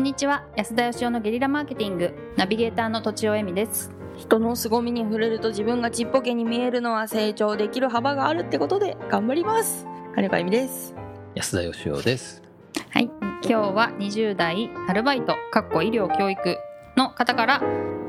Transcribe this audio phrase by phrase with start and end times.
[0.00, 0.46] んにちは。
[0.56, 2.14] 安田義雄のゲリラマーケティング。
[2.36, 3.90] ナビゲーターの土地尾恵美です。
[4.16, 9.86] 人の凄みに触れると自分がちっぽけに見えるのは成長できる幅があるってことで頑張ります。
[10.14, 10.94] 金子由美です。
[11.34, 12.42] 安田義雄です。
[12.88, 13.10] はい。
[13.42, 16.56] 今日は20代アルバイトかっこ医療教育
[16.96, 17.62] の方から、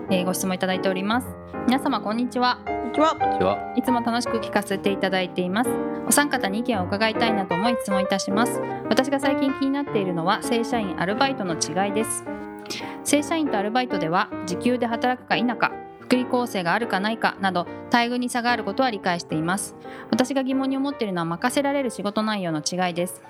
[0.10, 1.28] えーご質問いただいております。
[1.68, 2.62] 皆様こんにちは。
[2.66, 3.16] こちは。
[3.16, 3.74] こんにちは。
[3.78, 5.70] いつも楽しく聞かせていただいています。
[6.08, 8.60] お三方に意見を伺いたいなと思い質問いたします。
[8.90, 12.26] 私が最近気になっているのは正社員アルバイトの違いです。
[13.06, 15.72] 正社員とアルバイトでは時給で働くか否か
[16.02, 19.76] 福利厚生があるかないかなど待遇に差があることは理解しています。
[20.10, 23.22] 私が疑問に思っているのは任せられる仕事内容の違いです。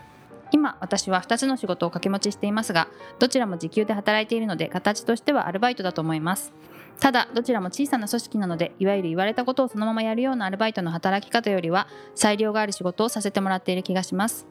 [0.51, 2.89] 今私は2つの仕事を掛け持ちしていますが
[3.19, 6.51] どちらも時給で働いているので形としてはアルバイトだと思います
[6.99, 14.45] ただどちらも小さな組織なのでいわゆる言われたことをそのままやるようなアルバイトの働き方よりは裁量がある仕事をさせてもらっている気がします。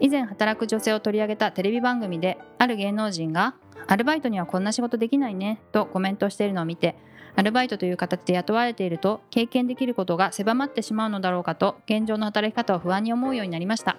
[0.00, 3.54] 以前働く女性を取り上げたテレビ番組である芸能人が
[3.86, 6.96] アルバイトにはこんな仕事できないねとコメントしているのを見て
[7.34, 13.96] アルバイトという形で雇われていると経験できることが狭まってしまうのだろうかと現状の働き方を不安に思うようになりました。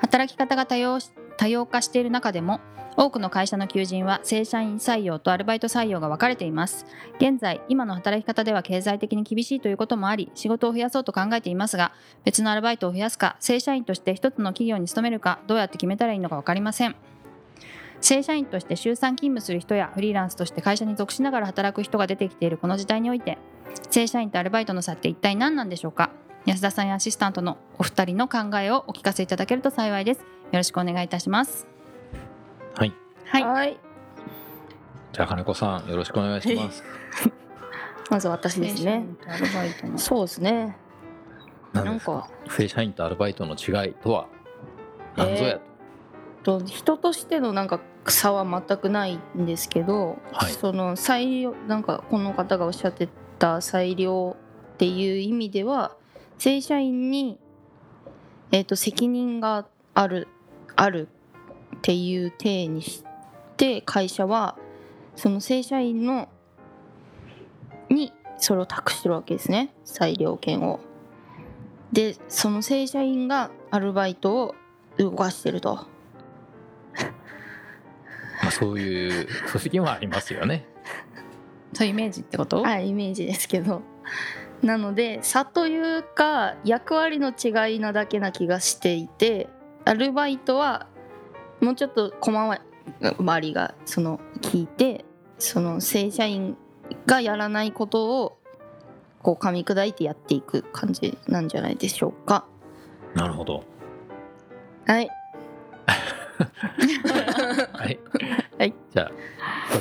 [0.00, 0.98] 働き方が多様
[1.36, 2.60] 多様化している中でも
[2.96, 6.86] 多くの会社の求人は正社員採用とアルバイト採用が分かれています。
[7.18, 11.92] 現在今の働き方では経済的に厳しいということもあり仕事を増やそうと考えていますが
[12.24, 16.94] 別のアルバイトを増やすか正社員として一つの企業に勤めるかどうやって決めたらいいのか分かりません。
[18.00, 23.38] 正社員として週3勤務する人やフリーランスとして会社に属しながら働く人が出てきているこの時代において
[23.90, 26.10] 正社員とアルバイトの差って一体何なんでしょうか。
[26.46, 30.33] 安田さんやアシスタントのお二人の考えをお聞かせいただけると幸いです。
[30.54, 31.66] よろしくお願いいたします。
[32.76, 32.92] はい。
[33.24, 33.42] はい。
[33.42, 33.76] はい。
[35.12, 36.84] じゃあ金子さんよろしくお願いします。
[38.08, 38.84] まず私ですね。
[38.84, 39.98] 正社員とアルバイトの。
[39.98, 40.76] そうですね。
[41.72, 42.28] 何ですか？
[42.48, 44.26] 正社員とアルバイトの違いとは？
[45.16, 45.60] 何ぞや
[46.44, 50.52] と、と人としてのなんか差は全くないんですけど、はい。
[50.52, 53.08] その裁量なんかこの方がおっしゃって
[53.40, 54.36] た裁量
[54.74, 55.96] っていう意味では
[56.38, 57.40] 正社員に、
[58.52, 60.28] えー、と責任がある
[60.76, 61.08] ある
[61.76, 63.04] っていう体にし
[63.56, 64.56] て会社は
[65.16, 66.28] その正社員の
[67.88, 69.72] にそれを託してるわけですね。
[69.84, 70.80] 裁量権を。
[71.92, 74.54] でその正社員がアルバイトを
[74.98, 75.86] 動かしてると。
[78.42, 80.66] まあ、そういう組織もありますよね。
[81.72, 82.62] そういうイメージってこと？
[82.62, 83.82] はいイメージですけど。
[84.62, 89.48] なので差というか役割の違いなだけな気がしていて
[89.84, 90.86] アルバイトは
[91.60, 95.04] もうちょっと小回りがその効いて
[95.38, 96.56] その正社員
[97.06, 98.38] がやらないことを
[99.22, 102.44] こう噛み砕いてやっていく感じなんじゃないでしょうか。
[103.14, 103.64] なるほど。
[104.86, 105.08] はい。
[107.72, 107.98] はい、
[108.58, 109.12] はい、じゃあ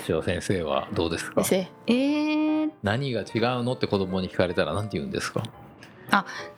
[0.06, 1.44] 土尾先生はどうですか？
[1.44, 3.24] 先えー、何が違
[3.60, 5.44] うのって子供に聞かれたら何て言うんですか？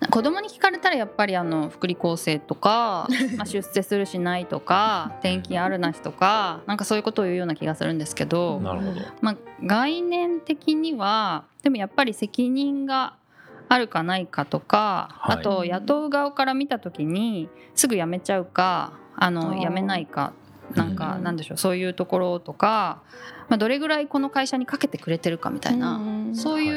[0.09, 3.07] 子供に聞かれたらやっぱりあの福利厚生とか、
[3.37, 9.01] まあ、出世するしないとか転勤あるなしとかなんかそういうことを言うような気がするんですけど、なるほど。
[9.21, 13.13] まあ、概念的にはでもやっぱり責任が
[13.69, 15.37] あるかないかとか、はい。
[15.37, 20.33] あと雇う側から見た時にすぐ辞めちゃうかあの辞めないか
[20.73, 21.23] なんかうん。
[21.23, 23.01] なんでしょうそういうところとか、
[23.49, 25.99] まあ、どれぐらいこの会社にかけてくれてるかみたいな。
[26.33, 26.69] そうはいい。
[26.69, 26.73] う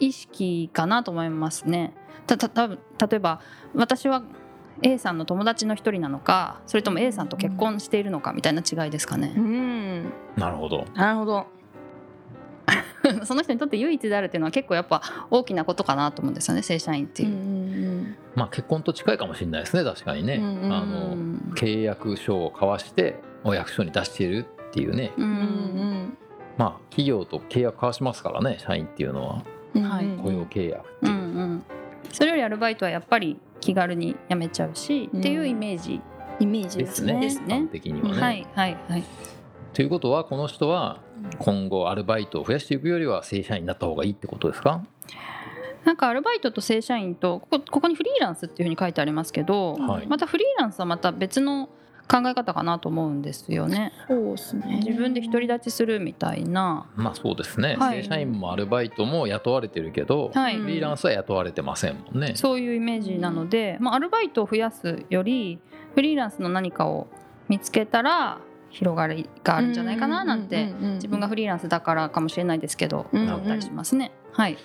[0.00, 1.94] 意識かなと思いますね。
[2.26, 2.76] たたた例
[3.12, 3.40] えば
[3.74, 4.22] 私は
[4.82, 9.34] A さんの友達の一人なのかそれとも A さんと結婚しているのかみたいな違いですかね。
[9.36, 9.40] う。
[9.40, 10.12] ん。
[10.36, 10.84] なるほど。
[10.94, 11.46] なるほど。
[13.24, 17.28] その人にとって唯一であるっていうのは結構やっぱ大きなことかなと思うんですよね正社員っていう。
[17.30, 25.12] んまあ結婚と近いかもしれないですね確かにね、あのうん契約書を交わしてお役所に出しているっていうね。
[25.16, 26.16] ううんん。
[26.56, 29.34] まあ企業と契約交わしますからね社員っていうのは。
[29.34, 30.06] うんはい。
[30.22, 31.16] 雇用契約うんいう。
[31.16, 31.62] う、ん
[32.12, 35.20] それよりアルバイトはやっぱり気軽に辞めちゃうし、うん。
[35.20, 36.00] っていうイメージ、
[36.40, 37.20] イメージですすね。
[37.20, 37.68] ですね。
[37.70, 38.20] 的にはね。
[38.20, 38.76] はいはい。
[38.88, 39.04] はい。
[39.72, 41.00] ということはこの人は
[41.38, 44.82] 今後アルバイトを増やしていくよりは正社員になった方がいいってことですか？
[45.84, 50.06] なんかアルバイトと正社員とここここにフリーランスっていうふうに書いてありますけど、はい。
[50.08, 51.68] またフリーランスはまた別の
[52.10, 53.92] 考え方かなと思うんですよね。
[54.08, 54.82] そうですね。
[54.84, 58.02] 自分で独り立ちするみたいな、まあそうですね、はい。
[58.02, 60.56] 正社員もアルバイトも雇われてるけど、はい。
[60.56, 62.32] フリーランスは雇われてませんもんね。
[62.34, 65.60] そういうイメージなので、まあ、アルバイトを増やすより
[65.94, 67.06] フリーランスの何かを
[67.48, 68.40] 見つけたら
[68.70, 74.12] 広がりがあるんじゃないかななんて自分がフリーランスだからかもしれないですけどうん思ったりしますね。
[74.32, 74.56] はい、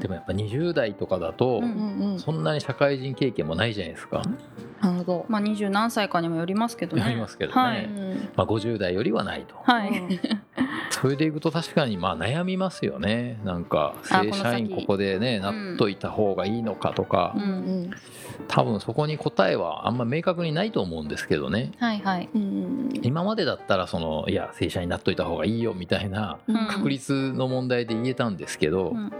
[0.00, 4.22] でもやっぱ20代とかだとうんそんなに社会人経験もないじゃないですか、
[4.82, 5.26] なるほど。
[5.28, 7.02] まあ二十何歳かにもよりますけどね。
[7.02, 7.60] よりますけどね。
[7.60, 7.88] はい。
[8.36, 9.54] まあ、50代よりはないと。
[9.62, 9.92] はい。
[10.90, 13.40] それでいくと確かにまあ悩みますよね。
[13.44, 15.42] なんかあ正社員こここでねうん。
[15.42, 17.90] なっといた方がいいのかとか、うん。
[18.48, 21.72] 多分そこに答えはあんま明確にないと思うんですけどね。
[21.78, 22.28] はいはい。
[23.02, 26.66] 今までだったらそのいや正社員になっといた方がいいよみたいなうん。
[26.68, 29.12] 確率の問題で言えたんですけど、うん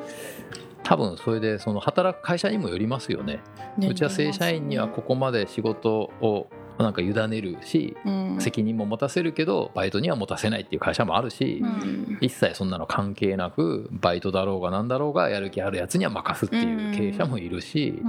[0.84, 3.40] 多分それでその働く会社にもよりますよね。
[3.78, 6.46] うちは正社員にはここまで仕事を
[6.78, 7.96] なんか委ねるし
[8.38, 12.18] 責任も持たせるけどバイトには持たせないっていう会社もあるし、うん。
[12.20, 18.02] 一切そんなの関係なくバイトだろうがなんだろうがやる気あるやつには任すっていう経営者もいるし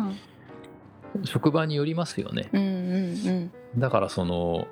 [1.16, 1.26] う、ん。
[1.26, 2.50] 職場によりますよね。
[2.52, 2.66] うんう
[3.78, 3.80] ん。
[3.80, 4.68] だからその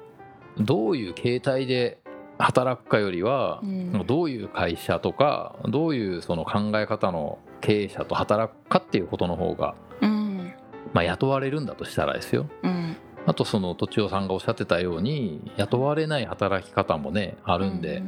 [0.57, 1.99] どういう形態で
[2.37, 4.05] 働くかよりはう、ん。
[4.05, 10.53] どういう会社とかどういうその考え方の経営者と働くかっていうことの方が、うん。
[10.93, 12.47] まあ、雇われるんだとしたらですよ。
[12.63, 12.97] うん。
[13.25, 18.03] あとそのとちおさんがおっしゃってたように雇われない働き方もねあるんで、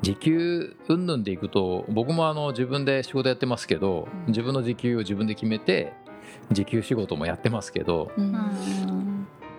[0.00, 4.26] 時給云々でいくと僕もあの自分で仕事やってますけどうん。
[4.28, 5.92] 自分の時給を自分で決めて
[6.50, 8.24] 時給仕事もやってますけどうん。
[8.24, 8.99] うん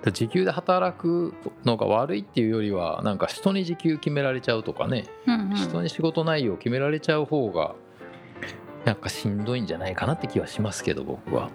[0.10, 1.34] 時給で働く
[1.64, 5.06] のが悪いっていうよりはなんか人に時給決められちゃうとかね。
[5.28, 7.76] うん人に仕事内容を決められちゃう方が
[8.86, 11.50] なんかしんどいんじゃないかなって気はしますけど僕は。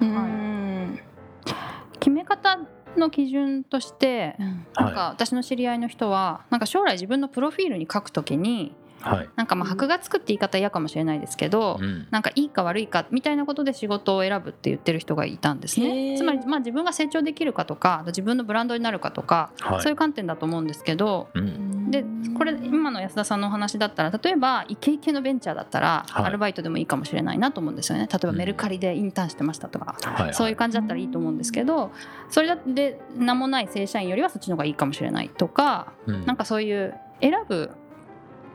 [0.00, 1.00] うん。
[1.98, 2.58] 決め方
[2.96, 4.36] の基準として
[4.74, 9.28] なんかは私の知り合いの人はなんか将来自分のプロフィールに書くときにい、はい。
[9.36, 12.06] なんかまあ箔がつくって言い方嫌かもしれないですけど、うん。
[12.10, 16.16] なんかいいか悪いかみたいなことで仕事を選ぶって言ってる人がいたんですね。
[16.16, 19.82] つまりまあ自分が成長できるかとか自分のブランドになるかとか、はい。
[19.82, 21.90] そういう観点だと思うんですけどうん。
[21.90, 22.04] で
[22.38, 26.24] これ今の安田さんのお話だったら例えばイケイケのベンチャーだったら、はい。
[26.26, 28.08] アルバイトでもいいかもしれないなと思うんですよね。
[28.10, 30.22] 例えばうんメルカリでインターンしてましたとか、はい。
[30.24, 30.34] はい。
[30.34, 31.92] そういう感じだったらいいと思うんですけど
[32.30, 36.26] それだって名もない正社員よりはそっちの方がいいかもしれないとかうん。
[36.26, 37.70] なんかそういう選ぶ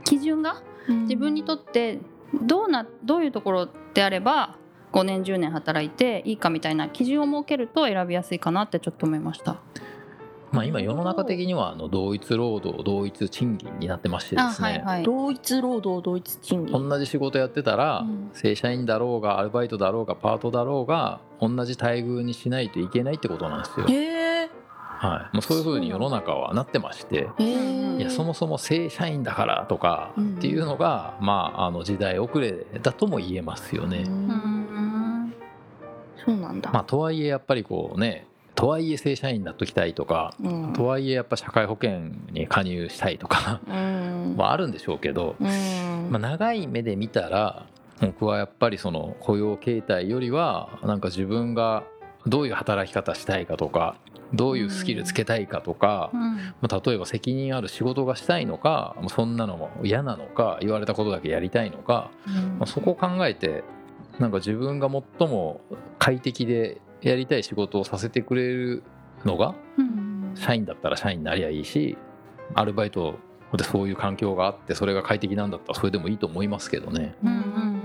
[0.08, 0.62] 基準が？
[0.88, 2.00] 自分にとって
[2.34, 4.56] どうなどういうところであれば
[4.94, 9.58] 5年10年働いていいかみたいな基準を設けると選びやすいかなってちょっと思いました。
[10.50, 16.90] まあ、今世の中的にはあの同一労働同一賃金になってましてですね、はい同一労働同一賃金。
[16.90, 18.32] 同じ仕事やってたら、うん。
[18.34, 23.86] 正社員だろうがアルバイトだろうがパートだろうが同じ待遇にしないといけないってことなんですよ。
[24.98, 27.30] はい、もうそういうふうに世の中はなってまして。
[27.98, 30.36] いやそもそも正社員だからとかうん。
[30.38, 34.04] っていうのが、まあ、あの時代遅れだとも言えますよね。
[34.08, 35.34] うん。
[36.24, 36.72] そうなんだ。
[36.72, 40.74] まあ、とはいえやっぱりこうねとはいえ正社員になっときたいとか、うん。
[40.74, 44.36] とはいえやっぱ社会保険に加入したいとかうん。
[44.38, 45.48] はあるんでしょうけど、うん。
[46.12, 47.66] まあ、長い目で見たら
[48.02, 51.84] 僕はやっぱりその雇用形態よりはなんか自分が
[52.28, 53.96] どういう働き方したいかとか
[54.34, 56.36] どういうスキルつけたいかとか、うん。
[56.62, 62.12] まあ例えば責任ある仕事がしたいのかそんなのも嫌なのか言われたことだけやりたいのか、
[62.60, 63.64] まあ、そこを考えて
[64.20, 65.62] なんか自分が最も
[66.00, 68.84] 快適でやりたい仕事をさせてくれる
[69.26, 70.34] のがうん。
[70.36, 71.98] 社員だったら社員になりゃいいし
[72.54, 73.16] アルバイト
[73.54, 77.16] でそういう環境があってそれが快適なんだったらそれでもいいと思いますけどね。
[77.24, 77.78] うんうん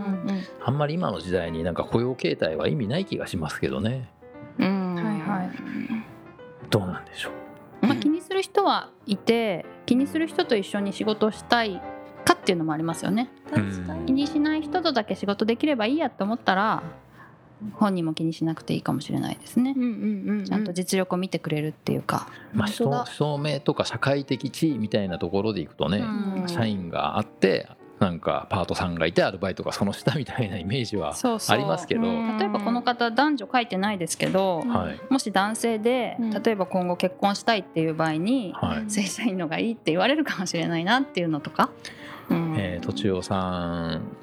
[0.64, 4.08] あんまり今の時代になんか雇用形態は意味ない気がしますけどね。
[4.16, 4.21] うん
[6.70, 7.30] どうなんでしょ
[7.82, 7.86] う？
[7.86, 11.80] まあ、気にする人はいて気にする人と一緒に仕事をしたい
[12.24, 13.28] かっていうのもありますよね。
[14.06, 16.82] 気にしない人とだけ仕事できればいいやって思ったら
[17.74, 19.74] 本人も気にしなくていいかもしれないですね。
[19.76, 26.48] うんうんうんちゃんと実力を見てくれるっていうか、まあ証証明とか社会的地位みたいなところでいくとね、うん。
[26.48, 27.68] 社員があって
[28.02, 32.36] なんかパートさんがいてアルバイトがその下みたいなイメージはありますけど、うん。
[32.36, 35.00] 例えばこの方男女書いてないですけど、はい。
[35.08, 36.30] もし男性でうん。
[36.42, 38.90] 例えば今後結婚したいっていう場合に、はい。
[38.90, 41.70] 正社員のがいいって言われるかもしれないなっていうのとか、
[42.28, 42.56] うん。
[42.58, 44.16] えー、とちおさん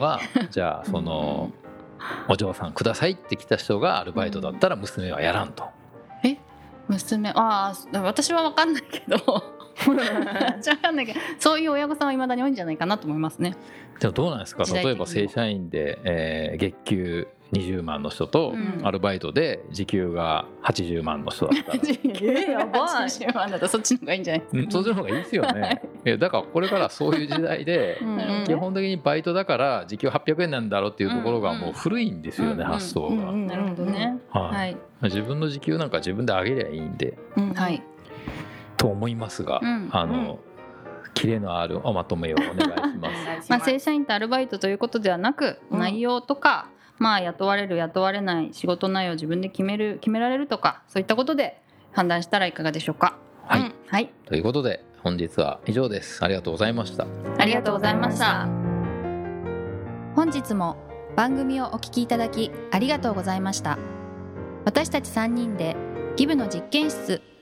[0.00, 0.20] は
[0.50, 1.52] じゃあその
[2.28, 5.64] お嬢さんくださいって来た人がアルバイトだったら娘はやらんと、
[6.88, 7.30] 娘？
[7.30, 9.57] ああ私は分かんないけど
[9.96, 13.56] 私は分かんないけどそういう親御さんはいまだに多いんじゃないかなと思いますね。
[14.00, 14.64] でもどうなんですか？
[14.72, 18.86] 例えば正社員で、えー月給20万の人と、うん。
[18.86, 21.78] アルバイトで時給が80万の人だったら。
[22.20, 22.82] えやばい。
[22.82, 24.40] 80万だったらそっちの方がいいんじゃない？
[24.42, 25.54] ですか、うんそっちの方がいいですよはい。
[25.54, 25.82] ね。
[26.04, 28.08] いやだからこれからそういう時代でうん。
[28.18, 28.44] うん。
[28.46, 32.66] 基本的にバイトだから時給800円なんだろうっていうところがもう古いんですよね、うんうん。
[32.66, 33.46] 発想が、うんうん。
[33.46, 34.18] なるほどね。
[34.28, 34.52] はい。
[34.54, 37.16] はい、自分の時給なんか自分で上げりゃいいんで。
[37.36, 37.54] うん。
[37.54, 37.82] はい、
[38.78, 40.38] と思いますが、うんあの、
[41.12, 43.50] キレのあるおまとめをお願いします。
[43.50, 46.68] まあ、正社員とアルバイトということではなく、うん内容とか、
[46.98, 51.60] まあ、雇われる雇われない仕事内容を自分で決める決められるとかそういったことで
[51.92, 53.14] 判断したらいかがでしょうか？
[53.46, 56.24] はいうんはい、ということで本日は以上です。
[56.24, 57.06] ありがとうございました。
[57.38, 58.48] ありがとうございました。
[60.14, 60.76] 本日も
[61.16, 63.78] 番組をお聞きいただきありがとうございました。
[64.64, 65.76] 私たち3人で
[66.16, 67.22] ギブの実験室